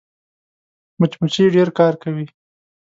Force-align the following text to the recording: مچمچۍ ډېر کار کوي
مچمچۍ 0.99 1.45
ډېر 1.55 1.69
کار 1.79 1.93
کوي 2.01 2.25